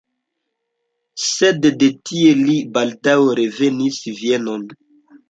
Sed 1.23 1.67
de 1.83 1.89
tie 2.11 2.31
li 2.39 2.55
baldaŭ 2.79 3.19
revenis 3.41 4.01
Vienon. 4.23 4.65